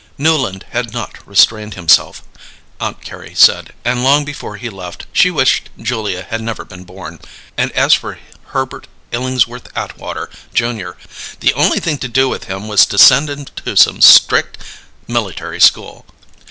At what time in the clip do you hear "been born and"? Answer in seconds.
6.65-7.71